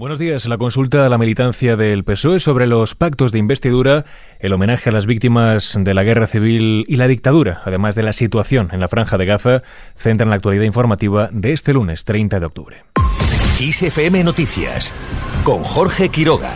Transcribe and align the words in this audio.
Buenos 0.00 0.18
días. 0.18 0.46
La 0.46 0.56
consulta 0.56 1.04
a 1.04 1.10
la 1.10 1.18
militancia 1.18 1.76
del 1.76 2.04
PSOE 2.04 2.40
sobre 2.40 2.66
los 2.66 2.94
pactos 2.94 3.32
de 3.32 3.38
investidura, 3.38 4.06
el 4.38 4.54
homenaje 4.54 4.88
a 4.88 4.92
las 4.94 5.04
víctimas 5.04 5.76
de 5.78 5.92
la 5.92 6.02
guerra 6.02 6.26
civil 6.26 6.86
y 6.88 6.96
la 6.96 7.06
dictadura, 7.06 7.60
además 7.66 7.96
de 7.96 8.02
la 8.02 8.14
situación 8.14 8.70
en 8.72 8.80
la 8.80 8.88
franja 8.88 9.18
de 9.18 9.26
Gaza, 9.26 9.62
centran 9.98 10.30
la 10.30 10.36
actualidad 10.36 10.64
informativa 10.64 11.28
de 11.30 11.52
este 11.52 11.74
lunes 11.74 12.06
30 12.06 12.40
de 12.40 12.46
octubre. 12.46 12.84
ISFM 13.60 14.24
Noticias 14.24 14.90
con 15.44 15.62
Jorge 15.62 16.08
Quiroga. 16.08 16.54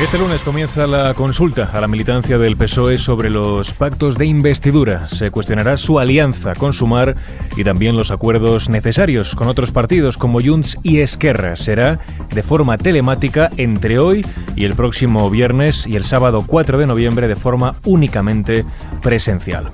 Este 0.00 0.16
lunes 0.16 0.44
comienza 0.44 0.86
la 0.86 1.12
consulta 1.12 1.70
a 1.72 1.80
la 1.80 1.88
militancia 1.88 2.38
del 2.38 2.56
PSOE 2.56 2.98
sobre 2.98 3.30
los 3.30 3.72
pactos 3.72 4.16
de 4.16 4.26
investidura. 4.26 5.08
Se 5.08 5.32
cuestionará 5.32 5.76
su 5.76 5.98
alianza 5.98 6.54
con 6.54 6.72
Sumar 6.72 7.16
y 7.56 7.64
también 7.64 7.96
los 7.96 8.12
acuerdos 8.12 8.68
necesarios 8.68 9.34
con 9.34 9.48
otros 9.48 9.72
partidos 9.72 10.16
como 10.16 10.40
Junts 10.40 10.78
y 10.84 11.00
Esquerra. 11.00 11.56
Será 11.56 11.98
de 12.32 12.42
forma 12.44 12.78
telemática 12.78 13.50
entre 13.56 13.98
hoy 13.98 14.24
y 14.54 14.66
el 14.66 14.74
próximo 14.74 15.28
viernes 15.30 15.84
y 15.84 15.96
el 15.96 16.04
sábado 16.04 16.44
4 16.46 16.78
de 16.78 16.86
noviembre 16.86 17.26
de 17.26 17.34
forma 17.34 17.74
únicamente 17.84 18.64
presencial. 19.02 19.72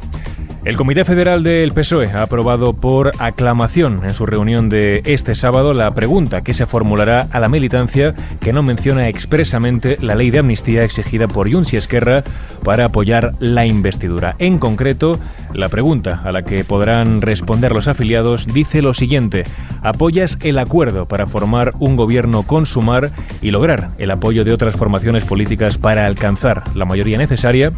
El 0.64 0.78
Comité 0.78 1.04
Federal 1.04 1.42
del 1.42 1.74
PSOE 1.74 2.10
ha 2.12 2.23
aprobado 2.23 2.73
por 2.73 3.12
aclamación 3.18 4.00
en 4.02 4.14
su 4.14 4.24
reunión 4.24 4.70
de 4.70 5.02
este 5.04 5.34
sábado 5.34 5.74
la 5.74 5.92
pregunta 5.92 6.42
que 6.42 6.54
se 6.54 6.64
formulará 6.64 7.28
a 7.32 7.38
la 7.38 7.50
militancia 7.50 8.14
que 8.40 8.54
no 8.54 8.62
menciona 8.62 9.09
expresamente 9.09 9.98
la 10.00 10.14
ley 10.14 10.30
de 10.30 10.38
amnistía 10.38 10.82
exigida 10.82 11.28
por 11.28 11.52
Junts 11.52 11.74
Esquerra 11.74 12.24
para 12.62 12.87
apoyar 12.87 13.34
la 13.40 13.66
investidura. 13.66 14.37
En 14.38 14.59
concreto, 14.59 15.20
la 15.52 15.68
pregunta 15.68 16.23
a 16.24 16.32
la 16.32 16.46
que 16.46 16.65
podrán 16.65 17.20
responder 17.20 17.73
los 17.73 17.87
afiliados 17.87 18.46
dice 18.46 18.80
lo 18.80 18.95
siguiente: 18.95 19.45
¿Apoyas 19.82 20.38
el 20.40 20.59
acuerdo 20.59 21.06
para 21.06 21.26
formar 21.26 21.74
un 21.78 21.95
gobierno 21.95 22.42
con 22.42 22.65
Sumar 22.65 23.10
y 23.42 23.51
lograr 23.51 23.90
el 23.98 24.10
apoyo 24.10 24.45
de 24.45 24.54
otras 24.54 24.76
formaciones 24.76 25.24
políticas 25.26 25.76
para 25.76 26.07
alcanzar 26.07 26.62
la 26.74 26.87
mayoría 26.87 27.18
necesaria? 27.18 27.70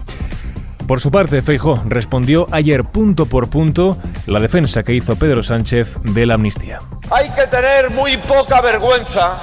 Por 0.86 1.00
su 1.00 1.10
parte, 1.10 1.42
Feijó 1.42 1.82
respondió 1.86 2.46
ayer 2.52 2.84
punto 2.84 3.26
por 3.26 3.50
punto 3.50 3.98
la 4.26 4.38
defensa 4.38 4.84
que 4.84 4.94
hizo 4.94 5.16
Pedro 5.16 5.42
Sánchez 5.42 5.98
de 6.02 6.26
la 6.26 6.34
amnistía. 6.34 6.78
Hay 7.10 7.28
que 7.30 7.46
tener 7.48 7.90
muy 7.90 8.16
poca 8.18 8.60
vergüenza 8.60 9.36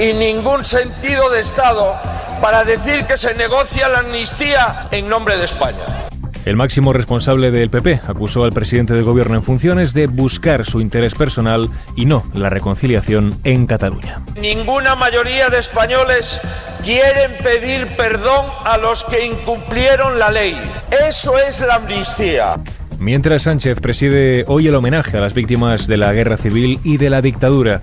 y 0.00 0.14
ningún 0.14 0.64
sentido 0.64 1.30
de 1.30 1.40
Estado 1.40 1.94
para 2.42 2.64
decir 2.64 3.04
que 3.04 3.16
se 3.16 3.34
negocia 3.34 3.88
la 3.88 4.00
amnistía 4.00 4.88
en 4.90 5.08
nombre 5.08 5.36
de 5.36 5.44
España. 5.44 6.07
El 6.48 6.56
máximo 6.56 6.94
responsable 6.94 7.50
del 7.50 7.68
PP 7.68 8.00
acusó 8.08 8.42
al 8.42 8.52
presidente 8.52 8.94
del 8.94 9.04
gobierno 9.04 9.34
en 9.34 9.42
funciones 9.42 9.92
de 9.92 10.06
buscar 10.06 10.64
su 10.64 10.80
interés 10.80 11.14
personal 11.14 11.68
y 11.94 12.06
no 12.06 12.24
la 12.32 12.48
reconciliación 12.48 13.38
en 13.44 13.66
Cataluña. 13.66 14.22
Ninguna 14.40 14.94
mayoría 14.94 15.50
de 15.50 15.58
españoles 15.58 16.40
quieren 16.82 17.32
pedir 17.44 17.86
perdón 17.98 18.46
a 18.64 18.78
los 18.78 19.04
que 19.04 19.26
incumplieron 19.26 20.18
la 20.18 20.30
ley. 20.30 20.56
Eso 21.06 21.36
es 21.36 21.60
la 21.60 21.74
amnistía. 21.74 22.54
Mientras 22.98 23.42
Sánchez 23.42 23.78
preside 23.80 24.46
hoy 24.48 24.68
el 24.68 24.74
homenaje 24.74 25.18
a 25.18 25.20
las 25.20 25.34
víctimas 25.34 25.86
de 25.86 25.98
la 25.98 26.14
guerra 26.14 26.38
civil 26.38 26.80
y 26.82 26.96
de 26.96 27.10
la 27.10 27.20
dictadura. 27.20 27.82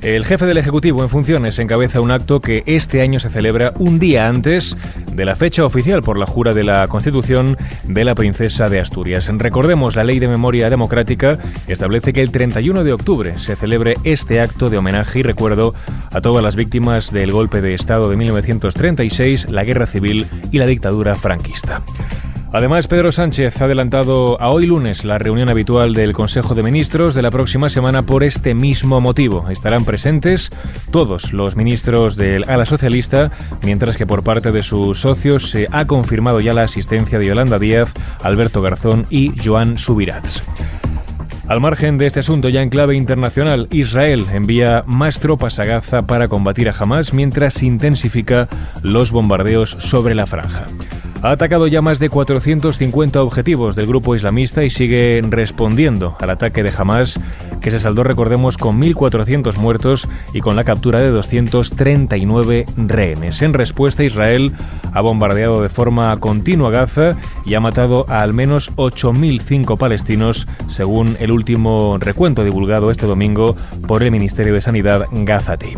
El 0.00 0.24
jefe 0.24 0.46
del 0.46 0.58
Ejecutivo 0.58 1.02
en 1.02 1.08
funciones 1.08 1.58
encabeza 1.58 2.00
un 2.00 2.12
acto 2.12 2.40
que 2.40 2.62
este 2.66 3.02
año 3.02 3.18
se 3.18 3.30
celebra 3.30 3.72
un 3.78 3.98
día 3.98 4.28
antes 4.28 4.76
de 5.12 5.24
la 5.24 5.34
fecha 5.34 5.64
oficial 5.64 6.02
por 6.02 6.16
la 6.16 6.24
jura 6.24 6.54
de 6.54 6.62
la 6.62 6.86
Constitución 6.86 7.56
de 7.82 8.04
la 8.04 8.14
Princesa 8.14 8.68
de 8.68 8.78
Asturias. 8.78 9.28
Recordemos, 9.28 9.96
la 9.96 10.04
Ley 10.04 10.20
de 10.20 10.28
Memoria 10.28 10.70
Democrática 10.70 11.38
establece 11.66 12.12
que 12.12 12.22
el 12.22 12.30
31 12.30 12.84
de 12.84 12.92
octubre 12.92 13.38
se 13.38 13.56
celebre 13.56 13.96
este 14.04 14.40
acto 14.40 14.68
de 14.68 14.78
homenaje 14.78 15.18
y 15.18 15.22
recuerdo 15.22 15.74
a 16.12 16.20
todas 16.20 16.44
las 16.44 16.54
víctimas 16.54 17.12
del 17.12 17.32
golpe 17.32 17.60
de 17.60 17.74
Estado 17.74 18.08
de 18.08 18.16
1936, 18.16 19.50
la 19.50 19.64
Guerra 19.64 19.88
Civil 19.88 20.26
y 20.52 20.58
la 20.58 20.66
dictadura 20.66 21.16
franquista. 21.16 21.82
Además, 22.50 22.86
Pedro 22.86 23.12
Sánchez 23.12 23.60
ha 23.60 23.66
adelantado 23.66 24.40
a 24.40 24.48
hoy 24.48 24.66
lunes 24.66 25.04
la 25.04 25.18
reunión 25.18 25.50
habitual 25.50 25.92
del 25.92 26.14
Consejo 26.14 26.54
de 26.54 26.62
Ministros 26.62 27.14
de 27.14 27.20
la 27.20 27.30
próxima 27.30 27.68
semana 27.68 28.02
por 28.02 28.24
este 28.24 28.54
mismo 28.54 29.02
motivo. 29.02 29.50
Estarán 29.50 29.84
presentes 29.84 30.48
todos 30.90 31.34
los 31.34 31.56
ministros 31.56 32.16
del 32.16 32.48
ala 32.48 32.64
socialista, 32.64 33.30
mientras 33.62 33.98
que 33.98 34.06
por 34.06 34.22
parte 34.22 34.50
de 34.50 34.62
sus 34.62 35.02
socios 35.02 35.50
se 35.50 35.68
ha 35.72 35.86
confirmado 35.86 36.40
ya 36.40 36.54
la 36.54 36.62
asistencia 36.62 37.18
de 37.18 37.26
Yolanda 37.26 37.58
Díaz, 37.58 37.92
Alberto 38.22 38.62
Garzón 38.62 39.06
y 39.10 39.32
Joan 39.44 39.76
Subirats. 39.76 40.42
Al 41.48 41.60
margen 41.60 41.98
de 41.98 42.06
este 42.06 42.20
asunto, 42.20 42.48
ya 42.48 42.62
en 42.62 42.70
clave 42.70 42.94
internacional, 42.94 43.68
Israel 43.70 44.24
envía 44.32 44.84
más 44.86 45.20
tropas 45.20 45.58
a 45.58 45.64
Gaza 45.64 46.06
para 46.06 46.28
combatir 46.28 46.70
a 46.70 46.74
Hamas 46.78 47.12
mientras 47.12 47.62
intensifica 47.62 48.48
los 48.82 49.12
bombardeos 49.12 49.70
sobre 49.80 50.14
la 50.14 50.26
franja 50.26 50.66
ha 51.22 51.30
atacado 51.32 51.66
ya 51.66 51.82
más 51.82 51.98
de 51.98 52.08
450 52.08 53.22
objetivos 53.22 53.74
del 53.74 53.86
grupo 53.86 54.14
islamista 54.14 54.64
y 54.64 54.70
sigue 54.70 55.20
respondiendo 55.28 56.16
al 56.20 56.30
ataque 56.30 56.62
de 56.62 56.72
Hamas, 56.76 57.18
que 57.60 57.70
se 57.70 57.80
saldó, 57.80 58.04
recordemos, 58.04 58.56
con 58.56 58.80
1.400 58.80 59.56
muertos 59.56 60.08
y 60.32 60.40
con 60.40 60.56
la 60.56 60.64
captura 60.64 61.00
de 61.00 61.08
239 61.08 62.66
rehenes. 62.76 63.42
En 63.42 63.52
respuesta, 63.52 64.04
Israel 64.04 64.52
ha 64.92 65.00
bombardeado 65.00 65.62
de 65.62 65.68
forma 65.68 66.18
continua 66.20 66.70
Gaza 66.70 67.16
y 67.44 67.54
ha 67.54 67.60
matado 67.60 68.06
a 68.08 68.22
al 68.22 68.32
menos 68.32 68.72
8.005 68.76 69.76
palestinos, 69.76 70.46
según 70.68 71.16
el 71.18 71.32
último 71.32 71.98
recuento 71.98 72.44
divulgado 72.44 72.90
este 72.90 73.06
domingo 73.06 73.56
por 73.86 74.02
el 74.02 74.10
Ministerio 74.10 74.54
de 74.54 74.60
Sanidad 74.60 75.06
Gazati. 75.12 75.76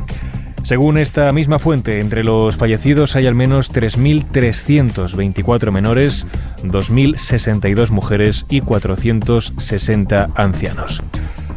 Según 0.70 0.98
esta 0.98 1.32
misma 1.32 1.58
fuente, 1.58 1.98
entre 1.98 2.22
los 2.22 2.56
fallecidos 2.56 3.16
hay 3.16 3.26
al 3.26 3.34
menos 3.34 3.74
3.324 3.74 5.72
menores, 5.72 6.28
2.062 6.62 7.90
mujeres 7.90 8.46
y 8.48 8.60
460 8.60 10.28
ancianos. 10.36 11.02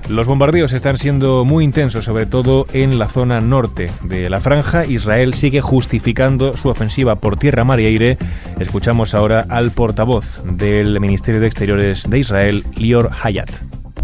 Los 0.10 0.26
bombardeos 0.26 0.74
están 0.74 0.98
siendo 0.98 1.46
muy 1.46 1.64
intensos, 1.64 2.06
sobre 2.06 2.26
todo 2.26 2.66
en 2.74 2.98
la 2.98 3.08
zona 3.08 3.40
norte 3.40 3.92
de 4.02 4.32
la 4.32 4.42
franja. 4.42 4.84
Israel 4.84 5.36
sigue 5.36 5.62
justificando 5.62 6.54
su 6.54 6.70
ofensiva 6.70 7.18
por 7.18 7.38
tierra, 7.38 7.64
mar 7.64 7.80
y 7.80 7.86
aire. 7.86 8.18
Escuchamos 8.58 9.14
ahora 9.14 9.46
al 9.48 9.70
portavoz 9.70 10.42
del 10.44 11.00
Ministerio 11.00 11.40
de 11.40 11.46
Exteriores 11.46 12.10
de 12.10 12.18
Israel, 12.18 12.66
Lior 12.78 13.12
Hayat. 13.22 13.52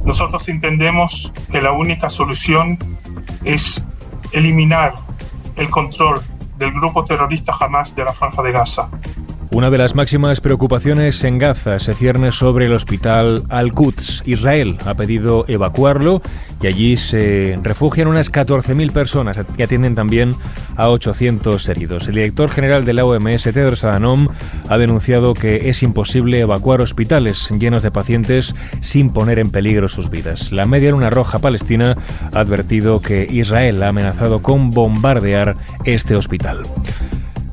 Nosotros 0.05 0.47
entendemos 0.49 1.33
que 1.51 1.63
la 1.63 1.71
única 1.71 2.11
solución 2.11 2.77
es 3.43 3.87
eliminar 4.31 4.95
el 5.55 5.69
control 5.69 6.21
del 6.57 6.71
grupo 6.73 7.05
terrorista 7.05 7.53
Hamas 7.59 7.95
de 7.95 8.03
la 8.03 8.13
Franja 8.13 8.41
de 8.41 8.51
Gaza. 8.51 8.89
Una 9.51 9.71
de 9.71 9.79
las 9.79 9.95
máximas 9.95 10.41
preocupaciones 10.41 11.23
en 11.23 11.39
Gaza 11.39 11.79
se 11.79 11.93
cierne 11.95 12.31
sobre 12.31 12.67
el 12.67 12.73
hospital 12.73 13.43
Al-Quds. 13.49 14.21
Israel 14.27 14.77
ha 14.85 14.93
pedido 14.93 15.43
evacuarlo 15.47 16.21
y 16.61 16.67
allí 16.67 16.97
se 16.97 17.57
refugian 17.63 18.07
unas 18.07 18.31
14.000 18.31 18.91
personas 18.91 19.37
que 19.57 19.63
atienden 19.63 19.95
también 19.95 20.35
a 20.75 20.89
800 20.89 21.67
heridos. 21.67 22.07
El 22.07 22.15
director 22.15 22.51
general 22.51 22.85
de 22.85 22.93
la 22.93 23.05
OMS, 23.05 23.41
Tedros 23.41 23.83
Adhanom, 23.83 24.27
ha 24.69 24.77
denunciado 24.77 25.33
que 25.33 25.69
es 25.69 25.81
imposible 25.81 26.39
evacuar 26.39 26.79
hospitales 26.81 27.49
llenos 27.49 27.81
de 27.81 27.89
pacientes 27.89 28.53
sin 28.81 29.09
poner 29.09 29.39
en 29.39 29.49
peligro 29.49 29.87
sus 29.87 30.11
vidas. 30.11 30.51
La 30.51 30.65
Media 30.65 30.91
Luna 30.91 31.09
Roja 31.09 31.39
Palestina 31.39 31.97
ha 32.33 32.39
advertido 32.39 33.01
que 33.01 33.27
Israel 33.27 33.81
ha 33.81 33.87
amenazado 33.87 34.43
con 34.43 34.69
bombardear 34.69 35.55
este 35.85 36.15
hospital. 36.15 36.61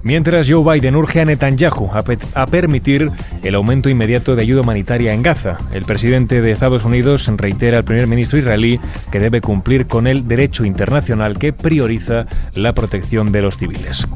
Mientras 0.06 0.48
Joe 0.48 0.62
Biden 0.62 0.94
urge 0.94 1.20
a 1.20 1.24
Netanyahu 1.24 1.90
a, 1.92 2.46
permitir 2.46 3.10
el 3.42 3.54
aumento 3.56 3.88
inmediato 3.88 4.36
de 4.36 4.42
ayuda 4.42 4.60
humanitaria 4.60 5.12
en 5.12 5.20
Gaza, 5.20 5.56
el 5.72 5.84
presidente 5.84 6.40
de 6.40 6.52
Estados 6.52 6.84
Unidos 6.84 7.28
reitera 7.36 7.78
al 7.78 7.84
primer 7.84 8.06
ministro 8.06 8.38
israelí 8.38 8.78
que 9.10 9.18
debe 9.18 9.40
cumplir 9.40 9.88
con 9.88 10.06
el 10.06 10.28
derecho 10.28 10.64
internacional 10.64 11.40
que 11.40 11.52
prioriza 11.52 12.26
la 12.54 12.72
protección 12.72 13.32
de 13.32 13.42
los 13.42 13.56
civiles. 13.56 14.06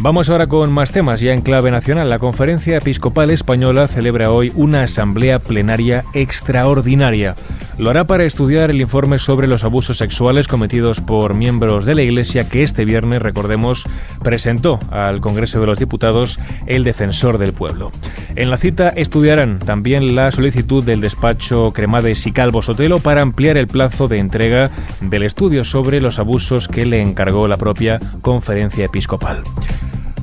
Vamos 0.00 0.30
ahora 0.30 0.46
con 0.46 0.70
más 0.70 0.92
temas 0.92 1.20
ya 1.20 1.32
en 1.32 1.42
clave 1.42 1.72
nacional. 1.72 2.08
La 2.08 2.20
Conferencia 2.20 2.76
Episcopal 2.76 3.30
Española 3.30 3.88
celebra 3.88 4.30
hoy 4.30 4.52
una 4.54 4.84
asamblea 4.84 5.40
plenaria 5.40 6.04
extraordinaria. 6.14 7.34
Lo 7.78 7.90
hará 7.90 8.06
para 8.06 8.22
estudiar 8.22 8.70
el 8.70 8.80
informe 8.80 9.18
sobre 9.18 9.48
los 9.48 9.64
abusos 9.64 9.98
sexuales 9.98 10.46
cometidos 10.46 11.00
por 11.00 11.34
miembros 11.34 11.84
de 11.84 11.96
la 11.96 12.02
Iglesia 12.02 12.48
que 12.48 12.62
este 12.62 12.84
viernes, 12.84 13.22
recordemos, 13.22 13.86
presentó 14.22 14.78
al 14.92 15.20
Congreso 15.20 15.60
de 15.60 15.66
los 15.66 15.80
Diputados 15.80 16.38
el 16.66 16.84
defensor 16.84 17.38
del 17.38 17.52
pueblo. 17.52 17.90
En 18.36 18.50
la 18.50 18.56
cita 18.56 18.90
estudiarán 18.90 19.58
también 19.58 20.14
la 20.14 20.30
solicitud 20.30 20.84
del 20.84 21.00
despacho 21.00 21.72
Cremades 21.72 22.24
y 22.24 22.30
Calvo 22.30 22.62
Sotelo 22.62 23.00
para 23.00 23.22
ampliar 23.22 23.56
el 23.56 23.66
plazo 23.66 24.06
de 24.06 24.18
entrega 24.18 24.70
del 25.00 25.24
estudio 25.24 25.64
sobre 25.64 26.00
los 26.00 26.20
abusos 26.20 26.68
que 26.68 26.86
le 26.86 27.02
encargó 27.02 27.48
la 27.48 27.56
propia 27.56 27.98
Conferencia 28.22 28.84
Episcopal. 28.84 29.42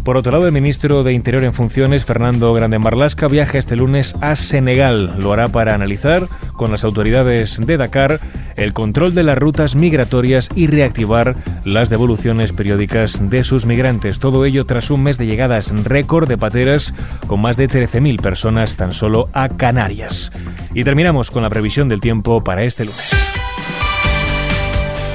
Por 0.06 0.18
otro 0.18 0.34
lado, 0.34 0.46
el 0.46 0.52
ministro 0.52 1.02
de 1.04 1.14
Interior 1.14 1.44
en 1.44 1.54
funciones, 1.54 2.06
Fernando 2.06 2.54
Grande 2.54 2.78
Marlasca, 2.78 3.28
viaja 3.28 3.58
este 3.58 3.76
lunes 3.76 4.14
a 4.22 4.36
Senegal. 4.36 5.16
Lo 5.18 5.34
hará 5.34 5.48
para 5.48 5.74
analizar 5.74 6.28
con 6.54 6.70
las 6.70 6.84
autoridades 6.84 7.58
de 7.58 7.76
Dakar 7.76 8.20
el 8.56 8.72
control 8.72 9.16
de 9.16 9.24
las 9.24 9.36
rutas 9.36 9.76
migratorias 9.76 10.50
y 10.54 10.68
reactivar 10.68 11.36
las 11.64 11.90
devoluciones 11.90 12.54
periódicas 12.54 13.32
de 13.32 13.44
sus 13.44 13.66
migrantes. 13.66 14.20
Todo 14.20 14.46
ello 14.46 14.68
tras 14.68 14.92
un 14.92 15.02
mes 15.02 15.18
de 15.18 15.26
llegadas 15.26 15.74
récord 15.84 16.30
de 16.30 16.38
pateras 16.38 16.94
con 17.26 17.42
más 17.42 17.58
de 17.58 17.68
13.000 17.68 18.22
personas 18.22 18.78
tan 18.78 18.92
solo 18.92 19.30
a 19.34 19.50
Canarias. 19.50 20.32
Y 20.76 20.84
terminamos 20.84 21.32
con 21.32 21.42
la 21.42 21.50
previsión 21.50 21.90
del 21.90 22.00
tiempo 22.00 22.44
para 22.44 22.64
este 22.64 22.86
lunes. 22.86 23.55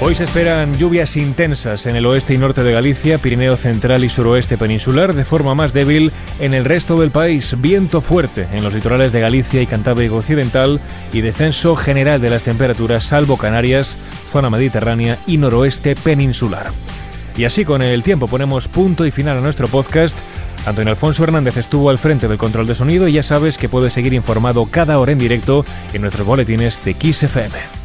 Hoy 0.03 0.15
se 0.15 0.25
esperan 0.25 0.79
lluvias 0.79 1.19
intensas 1.19 1.85
en 1.85 1.95
el 1.95 2.07
oeste 2.07 2.33
y 2.33 2.39
norte 2.39 2.63
de 2.63 2.73
Galicia, 2.73 3.19
Pirineo 3.19 3.59
central 3.59 4.03
y 4.03 4.09
suroeste 4.09 4.57
peninsular, 4.57 5.15
de 5.15 5.27
forma 5.27 5.55
más 5.55 5.75
débil 5.75 6.11
en 6.39 6.55
el 6.55 6.65
resto 6.65 6.97
del 6.97 7.11
país. 7.11 7.55
Viento 7.61 8.01
fuerte 8.01 8.49
en 8.51 8.65
los 8.65 8.73
litorales 8.73 9.13
de 9.13 9.21
Galicia 9.21 9.61
y 9.61 9.67
Cantábrico 9.67 10.17
occidental 10.17 10.81
y 11.13 11.21
descenso 11.21 11.77
general 11.77 12.19
de 12.23 12.31
las 12.31 12.45
temperaturas, 12.45 13.05
salvo 13.05 13.37
Canarias, 13.37 13.95
zona 14.31 14.49
mediterránea 14.49 15.19
y 15.27 15.37
noroeste 15.37 15.95
peninsular. 15.97 16.71
Y 17.37 17.45
así 17.45 17.67
con 17.67 17.83
el 17.83 18.03
tiempo 18.03 18.27
ponemos 18.27 18.69
punto 18.69 19.05
y 19.05 19.11
final 19.11 19.37
a 19.37 19.43
nuestro 19.43 19.69
podcast. 19.69 20.17
Antonio 20.65 20.93
Alfonso 20.93 21.25
Hernández 21.25 21.59
estuvo 21.59 21.91
al 21.91 21.99
frente 21.99 22.27
del 22.27 22.39
control 22.39 22.67
de 22.67 22.75
sonido 22.75 23.07
y 23.07 23.13
ya 23.13 23.23
sabes 23.23 23.59
que 23.59 23.69
puedes 23.69 23.93
seguir 23.93 24.15
informado 24.15 24.65
cada 24.65 24.99
hora 24.99 25.13
en 25.13 25.19
directo 25.19 25.67
en 25.93 26.01
nuestros 26.01 26.27
boletines 26.27 26.83
de 26.87 26.95
XFM. 26.95 27.80